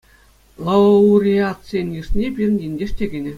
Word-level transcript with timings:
Лауреатсен 0.65 1.87
йышне 1.95 2.27
пирӗн 2.35 2.57
ентеш 2.67 2.91
те 2.97 3.05
кӗнӗ. 3.11 3.29